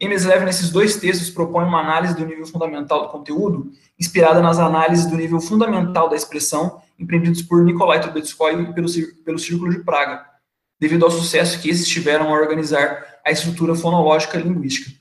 Emeslev, 0.00 0.44
nesses 0.44 0.70
dois 0.70 0.96
textos, 0.96 1.28
propõe 1.28 1.64
uma 1.64 1.80
análise 1.80 2.14
do 2.14 2.24
nível 2.24 2.46
fundamental 2.46 3.02
do 3.02 3.08
conteúdo, 3.08 3.72
inspirada 3.98 4.40
nas 4.40 4.58
análises 4.58 5.06
do 5.06 5.16
nível 5.16 5.40
fundamental 5.40 6.08
da 6.08 6.14
expressão, 6.14 6.80
empreendidos 6.96 7.42
por 7.42 7.64
Nikolai 7.64 8.00
Trubetskoy 8.00 8.72
pelo, 8.72 8.88
pelo 9.24 9.38
Círculo 9.38 9.70
de 9.70 9.80
Praga, 9.80 10.24
devido 10.80 11.04
ao 11.04 11.10
sucesso 11.10 11.60
que 11.60 11.68
esses 11.68 11.88
tiveram 11.88 12.28
a 12.28 12.38
organizar 12.38 13.04
a 13.26 13.32
estrutura 13.32 13.74
fonológica 13.74 14.38
linguística. 14.38 14.96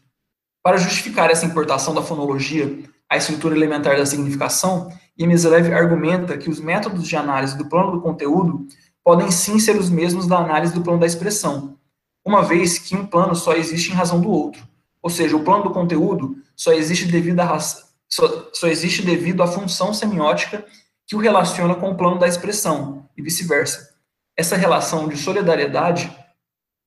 Para 0.63 0.77
justificar 0.77 1.29
essa 1.29 1.45
importação 1.45 1.93
da 1.93 2.01
fonologia 2.01 2.79
à 3.07 3.17
estrutura 3.17 3.55
elementar 3.55 3.97
da 3.97 4.05
significação, 4.05 4.91
Yemeslev 5.19 5.73
argumenta 5.73 6.37
que 6.37 6.49
os 6.49 6.59
métodos 6.59 7.07
de 7.07 7.15
análise 7.15 7.55
do 7.55 7.69
plano 7.69 7.91
do 7.91 8.01
conteúdo 8.01 8.67
podem 9.03 9.29
sim 9.29 9.59
ser 9.59 9.77
os 9.77 9.89
mesmos 9.89 10.27
da 10.27 10.39
análise 10.39 10.73
do 10.73 10.81
plano 10.81 10.99
da 10.99 11.05
expressão, 11.05 11.77
uma 12.25 12.41
vez 12.43 12.79
que 12.79 12.95
um 12.95 13.05
plano 13.05 13.35
só 13.35 13.53
existe 13.53 13.91
em 13.91 13.95
razão 13.95 14.19
do 14.19 14.29
outro. 14.29 14.67
Ou 15.07 15.09
seja, 15.09 15.37
o 15.37 15.39
plano 15.41 15.63
do 15.63 15.69
conteúdo 15.69 16.35
só 16.53 16.73
existe 16.73 17.05
devido 17.05 17.39
à, 17.39 17.57
só, 17.59 18.49
só 18.51 18.67
existe 18.67 19.01
devido 19.01 19.41
à 19.41 19.47
função 19.47 19.93
semiótica 19.93 20.65
que 21.05 21.15
o 21.15 21.19
relaciona 21.19 21.75
com 21.75 21.91
o 21.91 21.95
plano 21.95 22.19
da 22.19 22.27
expressão, 22.27 23.07
e 23.15 23.21
vice-versa. 23.21 23.95
Essa 24.35 24.57
relação 24.57 25.07
de 25.07 25.15
solidariedade, 25.15 26.13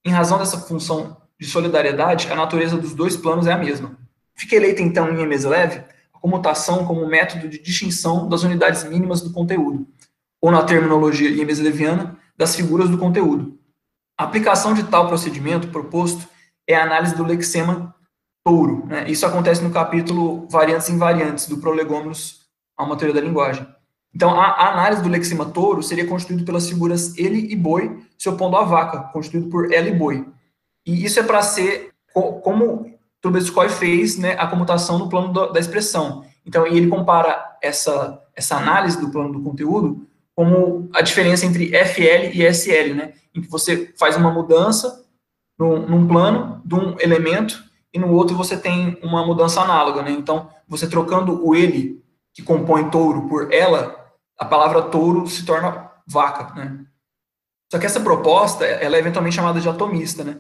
em 0.05 0.11
razão 0.11 0.37
dessa 0.37 0.59
função 0.59 1.17
de 1.41 1.47
solidariedade, 1.47 2.31
a 2.31 2.37
natureza 2.37 2.77
dos 2.77 2.95
dois 2.95 3.17
planos 3.17 3.47
é 3.47 3.53
a 3.53 3.57
mesma. 3.57 3.99
Fica 4.37 4.55
eleita, 4.55 4.83
então, 4.83 5.09
em 5.11 5.23
Emeslev, 5.23 5.83
a 6.13 6.19
comutação 6.19 6.85
como 6.85 7.07
método 7.07 7.49
de 7.49 7.59
distinção 7.59 8.29
das 8.29 8.43
unidades 8.43 8.85
mínimas 8.85 9.23
do 9.23 9.33
conteúdo, 9.33 9.89
ou 10.43 10.51
na 10.51 10.63
terminologia 10.63 11.41
emesleviana, 11.41 12.19
das 12.37 12.55
figuras 12.55 12.91
do 12.91 12.99
conteúdo. 12.99 13.59
A 14.19 14.25
aplicação 14.25 14.75
de 14.75 14.83
tal 14.85 15.09
procedimento 15.09 15.69
proposto 15.69 16.29
é 16.69 16.75
a 16.75 16.85
análise 16.85 17.17
do 17.17 17.25
lexema 17.25 17.99
touro. 18.45 18.87
Né? 18.87 19.11
Isso 19.11 19.27
acontece 19.27 19.63
no 19.63 19.71
capítulo 19.71 20.47
Variantes 20.49 20.89
e 20.89 20.93
Invariantes, 20.93 21.47
do 21.47 21.59
Prolegômenos 21.59 22.41
a 22.77 22.85
uma 22.85 22.97
teoria 22.97 23.21
da 23.21 23.27
linguagem. 23.27 23.67
Então, 24.15 24.31
a, 24.31 24.47
a 24.47 24.73
análise 24.73 25.03
do 25.03 25.09
lexema 25.09 25.47
touro 25.47 25.83
seria 25.83 26.07
constituído 26.07 26.45
pelas 26.45 26.69
figuras 26.69 27.17
ele 27.17 27.53
e 27.53 27.57
boi, 27.57 28.03
se 28.19 28.29
opondo 28.29 28.57
à 28.57 28.65
vaca, 28.65 29.01
constituído 29.13 29.49
por 29.49 29.73
ela 29.73 29.89
e 29.89 29.95
boi. 29.95 30.27
E 30.85 31.05
isso 31.05 31.21
é 31.21 31.23
para 31.23 31.43
ser 31.43 31.91
co 32.13 32.41
como 32.41 32.91
Trubetskoy 33.21 33.69
fez 33.69 34.17
né, 34.17 34.35
a 34.39 34.47
comutação 34.47 34.99
no 34.99 35.09
plano 35.09 35.33
do, 35.33 35.53
da 35.53 35.61
expressão. 35.61 36.25
Então, 36.45 36.67
ele 36.67 36.89
compara 36.89 37.59
essa, 37.63 38.21
essa 38.35 38.57
análise 38.57 38.99
do 38.99 39.11
plano 39.11 39.33
do 39.33 39.43
conteúdo 39.43 40.07
como 40.35 40.89
a 40.95 41.03
diferença 41.03 41.45
entre 41.45 41.69
FL 41.69 42.31
e 42.33 42.43
SL, 42.51 42.95
né, 42.95 43.13
em 43.35 43.43
que 43.43 43.49
você 43.49 43.93
faz 43.99 44.17
uma 44.17 44.33
mudança 44.33 45.05
num, 45.59 45.87
num 45.87 46.09
plano 46.09 46.63
de 46.65 46.75
um 46.75 46.97
elemento 46.99 47.63
e 47.93 47.99
no 47.99 48.13
outro 48.13 48.37
você 48.37 48.57
tem 48.57 48.99
uma 49.03 49.25
mudança 49.25 49.61
análoga. 49.61 50.03
Né? 50.03 50.13
Então, 50.13 50.49
você 50.69 50.89
trocando 50.89 51.45
o 51.47 51.55
ele, 51.55 52.03
que 52.33 52.43
compõe 52.43 52.91
touro, 52.91 53.29
por 53.29 53.53
ela, 53.53 54.13
a 54.39 54.45
palavra 54.45 54.83
touro 54.83 55.27
se 55.27 55.45
torna 55.45 55.91
vaca. 56.07 56.55
Né? 56.55 56.85
Só 57.71 57.79
que 57.79 57.87
essa 57.87 58.01
proposta 58.01 58.65
ela 58.65 58.97
é 58.97 58.99
eventualmente 58.99 59.37
chamada 59.37 59.61
de 59.61 59.69
atomista, 59.69 60.25
né? 60.25 60.39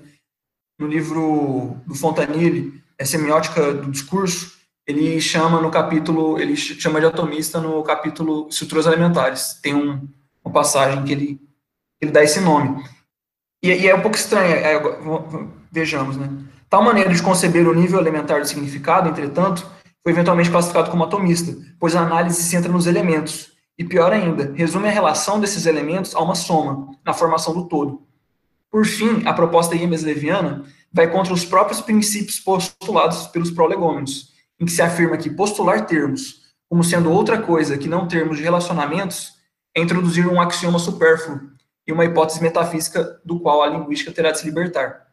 no 0.79 0.87
livro 0.87 1.77
do 1.87 1.95
Fontanille, 1.95 2.83
é 2.99 3.05
Semiótica 3.05 3.75
do 3.75 3.91
Discurso, 3.91 4.59
ele 4.87 5.21
chama 5.21 5.61
no 5.61 5.71
capítulo, 5.71 6.39
ele 6.39 6.57
chama 6.57 7.01
de 7.01 7.07
atomista 7.07 7.61
no 7.61 7.83
capítulo 7.83 8.49
Estruturas 8.49 8.87
Alimentares. 8.87 9.59
Tem 9.63 9.75
um, 9.75 10.09
uma 10.45 10.53
passagem 10.53 11.05
que 11.05 11.13
ele, 11.13 11.41
ele 12.01 12.11
dá 12.11 12.25
esse 12.25 12.41
nome. 12.41 12.83
E, 13.63 13.69
e 13.69 13.89
é 13.89 13.95
um 13.95 14.01
pouco 14.01 14.17
estranho, 14.17 14.53
é, 14.53 14.75
vejamos, 15.71 16.17
né? 16.17 16.29
Tal 16.69 16.83
maneira 16.83 17.13
de 17.13 17.23
conceber 17.23 17.67
o 17.67 17.75
nível 17.75 18.01
elementar 18.01 18.41
do 18.41 18.47
significado, 18.47 19.09
entretanto, 19.09 19.67
foi 20.03 20.13
eventualmente 20.13 20.51
classificado 20.51 20.91
como 20.91 21.05
atomista, 21.05 21.57
pois 21.79 21.97
a 21.97 22.01
análise 22.01 22.43
se 22.43 22.49
centra 22.49 22.71
nos 22.71 22.87
elementos, 22.87 23.53
e 23.79 23.85
pior 23.85 24.13
ainda, 24.13 24.53
resume 24.55 24.89
a 24.89 24.93
relação 24.93 25.41
desses 25.41 25.67
elementos 25.67 26.15
a 26.15 26.21
uma 26.21 26.35
soma, 26.35 26.89
na 27.05 27.13
formação 27.13 27.55
do 27.55 27.67
todo. 27.67 28.03
Por 28.71 28.87
fim, 28.87 29.27
a 29.27 29.33
proposta 29.33 29.75
Imes-Leviana 29.75 30.65
vai 30.93 31.11
contra 31.11 31.33
os 31.33 31.45
próprios 31.45 31.81
princípios 31.81 32.39
postulados 32.39 33.27
pelos 33.29 33.51
prolegômenos, 33.51 34.31
em 34.61 34.65
que 34.65 34.73
se 34.73 34.83
afirma 34.83 35.17
que 35.17 35.31
postular 35.31 35.87
termos 35.87 36.41
como 36.69 36.85
sendo 36.85 37.11
outra 37.11 37.43
coisa 37.43 37.77
que 37.77 37.89
não 37.89 38.07
termos 38.07 38.37
de 38.37 38.45
relacionamentos 38.45 39.33
é 39.77 39.83
introduzir 39.83 40.29
um 40.29 40.41
axioma 40.41 40.79
supérfluo 40.79 41.41
e 41.85 41.93
uma 41.93 42.05
hipótese 42.05 42.41
metafísica 42.41 43.21
do 43.25 43.41
qual 43.41 43.63
a 43.63 43.67
linguística 43.67 44.13
terá 44.13 44.31
de 44.31 44.39
se 44.39 44.45
libertar. 44.47 45.10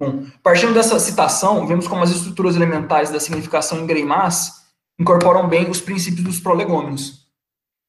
Bom, 0.00 0.24
partindo 0.42 0.74
dessa 0.74 0.98
citação, 0.98 1.66
vemos 1.66 1.86
como 1.86 2.02
as 2.02 2.10
estruturas 2.10 2.56
elementares 2.56 3.10
da 3.10 3.20
significação 3.20 3.78
em 3.78 3.86
Greimas 3.86 4.62
incorporam 4.98 5.46
bem 5.46 5.70
os 5.70 5.80
princípios 5.80 6.24
dos 6.24 6.40
prolegômenos, 6.40 7.20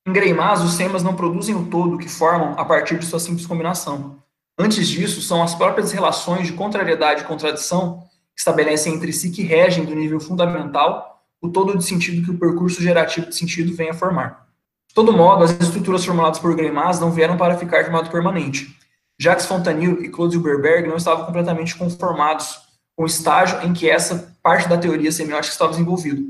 em 0.08 0.13
Greimas, 0.13 0.63
os 0.63 0.74
semas 0.74 1.03
não 1.03 1.15
produzem 1.15 1.53
o 1.53 1.68
todo 1.68 2.00
que 2.00 2.10
formam 2.10 2.56
a 2.58 2.65
partir 2.65 2.98
de 2.98 3.06
sua 3.06 3.20
simples 3.20 3.46
combinação. 3.46 4.18
Antes 4.58 4.88
disso, 4.88 5.22
são 5.22 5.44
as 5.44 5.53
próprias 5.53 5.91
relações 5.91 6.48
de 6.48 6.53
contrariedade 6.53 7.22
e 7.22 7.25
contradição 7.25 8.00
que 8.34 8.39
estabelecem 8.39 8.96
entre 8.96 9.13
si 9.13 9.30
que 9.30 9.44
regem 9.44 9.86
do 9.86 9.94
nível 9.94 10.20
fundamental 10.20 11.24
o 11.39 11.50
todo 11.50 11.77
de 11.77 11.84
sentido 11.84 12.25
que 12.25 12.32
o 12.32 12.38
percurso 12.39 12.82
gerativo 12.82 13.27
de 13.27 13.36
sentido 13.36 13.75
vem 13.75 13.91
a 13.91 13.94
formar. 13.94 14.48
De 14.88 14.96
todo 14.96 15.13
modo, 15.13 15.44
as 15.44 15.51
estruturas 15.51 16.03
formuladas 16.03 16.39
por 16.39 16.56
Greimas 16.56 17.00
não 17.00 17.12
vieram 17.12 17.38
para 17.38 17.56
ficar 17.56 17.84
de 17.84 17.91
modo 17.91 18.10
permanente. 18.10 18.75
Jacques 19.21 19.45
Fontanil 19.45 20.01
e 20.01 20.09
Claude 20.09 20.35
Huberberg 20.35 20.87
não 20.87 20.97
estavam 20.97 21.25
completamente 21.25 21.75
conformados 21.75 22.59
com 22.95 23.03
o 23.03 23.05
estágio 23.05 23.61
em 23.61 23.71
que 23.71 23.87
essa 23.87 24.35
parte 24.41 24.67
da 24.67 24.77
teoria 24.79 25.11
semiótica 25.11 25.53
estava 25.53 25.71
desenvolvida 25.71 26.21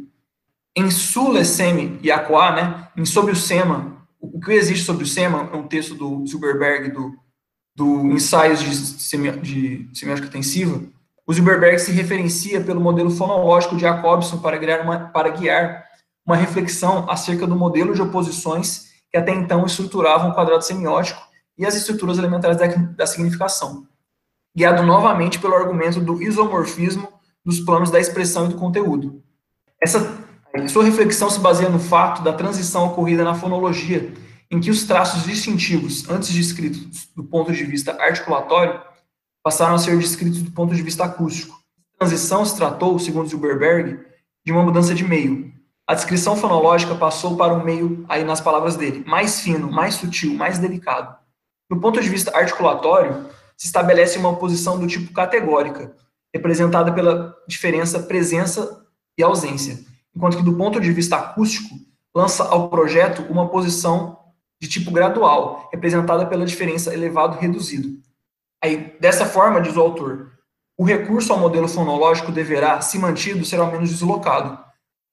em 0.75 0.91
Sule 0.91 1.45
Semi 1.45 1.99
e 2.01 2.11
Aqua, 2.11 2.51
né, 2.51 2.87
em 2.97 3.05
Sobre 3.05 3.31
o 3.31 3.35
Sema, 3.35 3.97
o 4.19 4.39
que 4.39 4.51
existe 4.51 4.85
sobre 4.85 5.03
o 5.03 5.07
Sema 5.07 5.49
é 5.53 5.55
um 5.55 5.67
texto 5.67 5.95
do 5.95 6.25
Zuberberg, 6.27 6.91
do, 6.91 7.15
do 7.75 8.11
Ensaios 8.11 8.59
de, 8.59 8.75
semi, 8.75 9.31
de 9.39 9.89
Semiótica 9.93 10.27
Intensiva. 10.27 10.81
O 11.25 11.33
Zuberberg 11.33 11.79
se 11.79 11.91
referencia 11.91 12.61
pelo 12.61 12.81
modelo 12.81 13.09
fonológico 13.09 13.75
de 13.75 13.81
Jacobson 13.81 14.37
para 14.39 14.57
guiar, 14.57 14.81
uma, 14.81 14.99
para 15.09 15.29
guiar 15.29 15.85
uma 16.25 16.35
reflexão 16.35 17.09
acerca 17.09 17.47
do 17.47 17.55
modelo 17.55 17.93
de 17.93 18.01
oposições 18.01 18.91
que 19.09 19.17
até 19.17 19.33
então 19.33 19.65
estruturavam 19.65 20.31
o 20.31 20.33
quadrado 20.33 20.63
semiótico 20.63 21.30
e 21.57 21.65
as 21.65 21.75
estruturas 21.75 22.17
elementares 22.17 22.57
da, 22.57 22.67
da 22.67 23.07
significação, 23.07 23.85
guiado 24.55 24.83
novamente 24.83 25.39
pelo 25.39 25.55
argumento 25.55 25.99
do 25.99 26.21
isomorfismo 26.21 27.07
dos 27.43 27.59
planos 27.59 27.89
da 27.89 27.99
expressão 27.99 28.45
e 28.45 28.49
do 28.49 28.55
conteúdo. 28.55 29.23
Essa 29.81 30.19
sua 30.67 30.83
reflexão 30.83 31.29
se 31.29 31.39
baseia 31.39 31.69
no 31.69 31.79
fato 31.79 32.21
da 32.21 32.33
transição 32.33 32.87
ocorrida 32.87 33.23
na 33.23 33.33
fonologia, 33.33 34.13
em 34.49 34.59
que 34.59 34.69
os 34.69 34.83
traços 34.83 35.23
distintivos, 35.23 36.09
antes 36.09 36.33
descritos 36.33 37.07
do 37.15 37.23
ponto 37.23 37.51
de 37.51 37.63
vista 37.63 37.93
articulatório, 37.93 38.81
passaram 39.43 39.75
a 39.75 39.79
ser 39.79 39.97
descritos 39.97 40.41
do 40.41 40.51
ponto 40.51 40.75
de 40.75 40.81
vista 40.81 41.05
acústico. 41.05 41.59
A 41.95 41.99
transição 41.99 42.45
se 42.45 42.55
tratou, 42.55 42.99
segundo 42.99 43.29
Zilberberg, 43.29 43.99
de 44.45 44.51
uma 44.51 44.63
mudança 44.63 44.93
de 44.93 45.03
meio. 45.03 45.51
A 45.87 45.93
descrição 45.93 46.35
fonológica 46.35 46.95
passou 46.95 47.37
para 47.37 47.53
um 47.53 47.63
meio, 47.63 48.05
aí 48.07 48.23
nas 48.23 48.41
palavras 48.41 48.75
dele, 48.75 49.03
mais 49.07 49.39
fino, 49.39 49.71
mais 49.71 49.95
sutil, 49.95 50.33
mais 50.33 50.59
delicado. 50.59 51.20
Do 51.71 51.79
ponto 51.79 51.99
de 51.99 52.09
vista 52.09 52.37
articulatório, 52.37 53.25
se 53.57 53.65
estabelece 53.65 54.19
uma 54.19 54.29
oposição 54.29 54.77
do 54.77 54.85
tipo 54.85 55.11
categórica, 55.13 55.95
representada 56.33 56.93
pela 56.93 57.33
diferença 57.47 57.99
presença 58.03 58.85
e 59.17 59.23
ausência 59.23 59.89
enquanto 60.15 60.37
que 60.37 60.43
do 60.43 60.53
ponto 60.53 60.79
de 60.79 60.91
vista 60.91 61.15
acústico, 61.15 61.75
lança 62.13 62.43
ao 62.43 62.69
projeto 62.69 63.23
uma 63.29 63.47
posição 63.49 64.19
de 64.59 64.67
tipo 64.67 64.91
gradual, 64.91 65.69
representada 65.71 66.25
pela 66.25 66.45
diferença 66.45 66.93
elevado-reduzido. 66.93 67.99
Aí, 68.63 68.95
dessa 68.99 69.25
forma, 69.25 69.61
diz 69.61 69.75
o 69.75 69.81
autor, 69.81 70.31
o 70.77 70.83
recurso 70.83 71.33
ao 71.33 71.39
modelo 71.39 71.67
fonológico 71.67 72.31
deverá, 72.31 72.79
se 72.81 72.99
mantido, 72.99 73.45
ser 73.45 73.59
ao 73.59 73.71
menos 73.71 73.89
deslocado. 73.89 74.57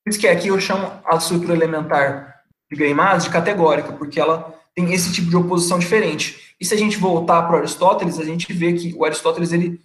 Por 0.04 0.10
isso 0.10 0.18
que 0.18 0.28
aqui 0.28 0.48
eu 0.48 0.60
chamo 0.60 0.90
a 1.04 1.16
estrutura 1.16 1.54
elementar 1.54 2.42
de 2.70 2.76
Greimas 2.76 3.24
de 3.24 3.30
categórica, 3.30 3.92
porque 3.92 4.20
ela 4.20 4.54
tem 4.74 4.92
esse 4.92 5.12
tipo 5.12 5.30
de 5.30 5.36
oposição 5.36 5.78
diferente. 5.78 6.47
E 6.60 6.64
se 6.64 6.74
a 6.74 6.76
gente 6.76 6.96
voltar 6.96 7.42
para 7.42 7.58
Aristóteles, 7.58 8.18
a 8.18 8.24
gente 8.24 8.52
vê 8.52 8.72
que 8.72 8.94
o 8.94 9.04
Aristóteles 9.04 9.52
ele 9.52 9.80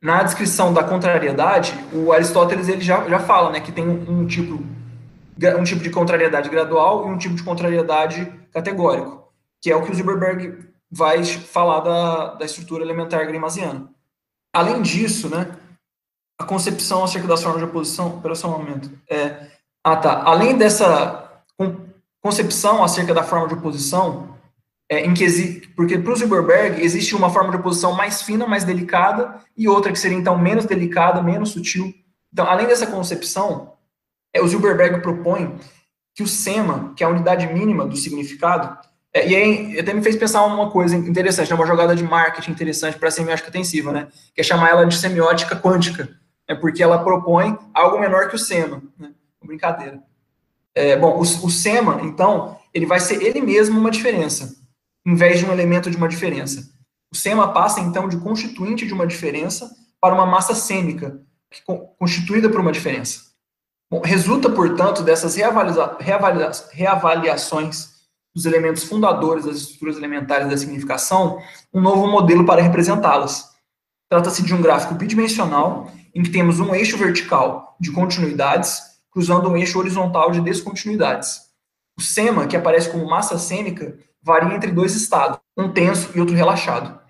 na 0.00 0.22
descrição 0.24 0.74
da 0.74 0.82
contrariedade, 0.82 1.72
o 1.92 2.12
Aristóteles 2.12 2.68
ele 2.68 2.80
já, 2.80 3.08
já 3.08 3.20
fala 3.20 3.50
né, 3.50 3.60
que 3.60 3.70
tem 3.70 3.88
um, 3.88 4.22
um, 4.22 4.26
tipo, 4.26 4.54
um 4.54 5.62
tipo 5.62 5.80
de 5.80 5.90
contrariedade 5.90 6.48
gradual 6.48 7.06
e 7.06 7.10
um 7.10 7.16
tipo 7.16 7.36
de 7.36 7.42
contrariedade 7.44 8.26
categórico, 8.52 9.32
que 9.60 9.70
é 9.70 9.76
o 9.76 9.82
que 9.84 9.92
o 9.92 9.94
Zilberberg 9.94 10.58
vai 10.90 11.24
falar 11.24 11.80
da, 11.80 12.34
da 12.34 12.44
estrutura 12.44 12.82
elementar 12.82 13.24
grimasiana. 13.28 13.88
Além 14.52 14.82
disso, 14.82 15.28
né, 15.28 15.56
a 16.38 16.44
concepção 16.44 17.04
acerca 17.04 17.28
das 17.28 17.42
formas 17.42 17.62
de 17.62 17.68
oposição, 17.68 18.20
pera 18.20 18.34
só 18.34 18.48
um 18.48 18.58
momento. 18.58 18.90
É, 19.08 19.52
ah, 19.84 19.96
tá. 19.96 20.22
Além 20.24 20.58
dessa 20.58 21.42
concepção 22.20 22.82
acerca 22.82 23.14
da 23.14 23.22
forma 23.22 23.46
de 23.46 23.54
oposição, 23.54 24.31
é, 24.92 25.06
em 25.06 25.14
que 25.14 25.62
porque 25.74 25.96
para 25.96 26.12
o 26.12 26.16
Zuckerberg 26.16 26.82
existe 26.82 27.16
uma 27.16 27.30
forma 27.30 27.50
de 27.50 27.56
oposição 27.56 27.94
mais 27.94 28.20
fina, 28.20 28.46
mais 28.46 28.62
delicada, 28.62 29.36
e 29.56 29.66
outra 29.66 29.90
que 29.90 29.98
seria 29.98 30.18
então 30.18 30.38
menos 30.38 30.66
delicada, 30.66 31.22
menos 31.22 31.48
sutil. 31.48 31.94
Então, 32.30 32.46
além 32.46 32.66
dessa 32.66 32.86
concepção, 32.86 33.72
é, 34.34 34.42
o 34.42 34.46
Zuckerberg 34.46 35.00
propõe 35.00 35.58
que 36.14 36.22
o 36.22 36.28
SEMA, 36.28 36.92
que 36.94 37.02
é 37.02 37.06
a 37.06 37.08
unidade 37.08 37.46
mínima 37.46 37.86
do 37.86 37.96
significado, 37.96 38.76
é, 39.14 39.26
e 39.26 39.34
aí 39.34 39.80
até 39.80 39.94
me 39.94 40.02
fez 40.02 40.14
pensar 40.14 40.44
uma 40.44 40.70
coisa 40.70 40.94
interessante, 40.94 41.48
né, 41.48 41.56
uma 41.56 41.66
jogada 41.66 41.96
de 41.96 42.04
marketing 42.04 42.50
interessante 42.50 42.98
para 42.98 43.08
a 43.08 43.12
semiótica 43.12 43.48
intensiva, 43.48 43.92
né, 43.92 44.08
que 44.34 44.42
é 44.42 44.44
chamar 44.44 44.72
ela 44.72 44.84
de 44.84 44.94
semiótica 44.94 45.56
quântica, 45.56 46.06
é 46.46 46.54
porque 46.54 46.82
ela 46.82 47.02
propõe 47.02 47.58
algo 47.72 47.98
menor 47.98 48.28
que 48.28 48.36
o 48.36 48.38
SEMA, 48.38 48.82
né, 48.98 49.12
brincadeira. 49.42 50.02
É, 50.74 50.98
bom, 50.98 51.16
o, 51.16 51.20
o 51.20 51.50
SEMA, 51.50 52.00
então, 52.02 52.58
ele 52.74 52.84
vai 52.84 53.00
ser 53.00 53.22
ele 53.22 53.40
mesmo 53.40 53.80
uma 53.80 53.90
diferença, 53.90 54.60
em 55.04 55.14
vez 55.14 55.38
de 55.38 55.46
um 55.46 55.52
elemento 55.52 55.90
de 55.90 55.96
uma 55.96 56.08
diferença. 56.08 56.70
O 57.12 57.16
SEMA 57.16 57.52
passa, 57.52 57.80
então, 57.80 58.08
de 58.08 58.16
constituinte 58.18 58.86
de 58.86 58.94
uma 58.94 59.06
diferença 59.06 59.70
para 60.00 60.14
uma 60.14 60.26
massa 60.26 60.54
sêmica, 60.54 61.20
constituída 61.98 62.48
por 62.48 62.60
uma 62.60 62.72
diferença. 62.72 63.20
Bom, 63.90 64.00
resulta, 64.00 64.48
portanto, 64.48 65.02
dessas 65.02 65.36
reavalia, 65.36 65.96
reavalia, 66.00 66.50
reavaliações 66.72 67.92
dos 68.34 68.46
elementos 68.46 68.84
fundadores 68.84 69.44
das 69.44 69.56
estruturas 69.56 69.98
elementares 69.98 70.48
da 70.48 70.56
significação, 70.56 71.38
um 71.72 71.80
novo 71.80 72.06
modelo 72.06 72.46
para 72.46 72.62
representá-las. 72.62 73.50
Trata-se 74.08 74.42
de 74.42 74.54
um 74.54 74.62
gráfico 74.62 74.94
bidimensional 74.94 75.90
em 76.14 76.22
que 76.22 76.30
temos 76.30 76.58
um 76.58 76.74
eixo 76.74 76.96
vertical 76.96 77.76
de 77.78 77.92
continuidades 77.92 78.80
cruzando 79.10 79.50
um 79.50 79.56
eixo 79.56 79.78
horizontal 79.78 80.30
de 80.30 80.40
descontinuidades. 80.40 81.40
O 81.98 82.02
SEMA, 82.02 82.46
que 82.46 82.56
aparece 82.56 82.90
como 82.90 83.08
massa 83.08 83.38
sêmica, 83.38 83.98
varia 84.22 84.54
entre 84.54 84.70
dois 84.70 84.94
estados, 84.94 85.38
um 85.56 85.70
tenso 85.70 86.10
e 86.14 86.20
outro 86.20 86.34
relaxado. 86.34 87.00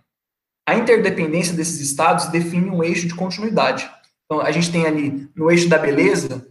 A 0.66 0.74
interdependência 0.74 1.54
desses 1.54 1.80
estados 1.80 2.26
define 2.26 2.70
um 2.70 2.82
eixo 2.82 3.06
de 3.06 3.14
continuidade. 3.14 3.90
Então, 4.24 4.40
a 4.40 4.50
gente 4.50 4.70
tem 4.70 4.86
ali, 4.86 5.28
no 5.34 5.50
eixo 5.50 5.68
da 5.68 5.76
beleza, 5.76 6.48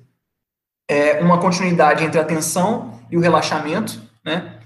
é, 0.90 1.20
uma 1.22 1.40
continuidade 1.40 2.04
entre 2.04 2.20
a 2.20 2.26
tensão 2.26 3.00
e 3.10 3.18
o 3.18 3.22
relaxamento, 3.22 4.02
né? 4.24 4.60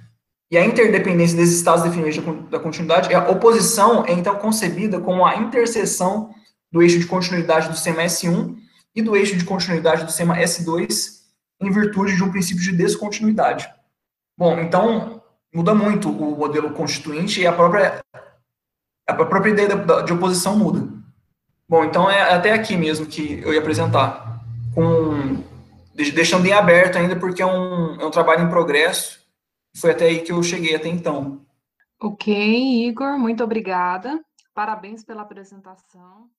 E 0.52 0.58
a 0.58 0.66
interdependência 0.66 1.38
desses 1.38 1.58
estados 1.58 1.84
define 1.84 2.04
o 2.04 2.08
eixo 2.08 2.22
da 2.50 2.60
continuidade. 2.60 3.14
A 3.14 3.30
oposição 3.30 4.06
é, 4.06 4.12
então, 4.12 4.36
concebida 4.38 5.00
como 5.00 5.26
a 5.26 5.36
interseção 5.38 6.34
do 6.72 6.82
eixo 6.82 7.00
de 7.00 7.08
continuidade 7.08 7.70
do 7.70 7.78
SEMA 7.78 8.04
S1 8.04 8.56
e 8.96 9.02
do 9.02 9.16
eixo 9.16 9.36
de 9.38 9.46
continuidade 9.46 10.04
do 10.04 10.12
SEMA 10.12 10.38
S2 10.38 11.16
em 11.62 11.72
virtude 11.72 12.16
de 12.16 12.24
um 12.24 12.32
princípio 12.32 12.64
de 12.64 12.72
descontinuidade. 12.74 13.70
Bom, 14.38 14.60
então 14.60 15.22
muda 15.56 15.74
muito 15.74 16.10
o 16.10 16.38
modelo 16.38 16.72
constituinte 16.72 17.40
e 17.40 17.48
a 17.48 17.54
própria 17.54 18.04
a 19.08 19.14
própria 19.14 19.52
ideia 19.52 19.70
de 20.04 20.14
oposição 20.14 20.58
muda. 20.58 20.86
Bom, 21.70 21.86
então 21.86 22.10
é 22.10 22.34
até 22.34 22.52
aqui 22.52 22.76
mesmo 22.76 23.06
que 23.06 23.40
eu 23.42 23.54
ia 23.54 23.60
apresentar, 23.60 24.44
com 24.74 25.44
deixando 26.14 26.46
em 26.46 26.52
aberto 26.52 26.98
ainda 26.98 27.16
porque 27.16 27.42
é 27.42 27.46
um, 27.46 28.02
é 28.02 28.06
um 28.06 28.12
trabalho 28.12 28.44
em 28.44 28.50
progresso. 28.50 29.24
Foi 29.78 29.92
até 29.92 30.06
aí 30.06 30.22
que 30.22 30.32
eu 30.32 30.44
cheguei 30.44 30.76
até 30.76 30.90
então. 30.90 31.42
Ok, 32.02 32.88
Igor, 32.88 33.18
muito 33.18 33.44
obrigada. 33.44 34.20
Parabéns 34.54 35.04
pela 35.04 35.22
apresentação. 35.22 36.30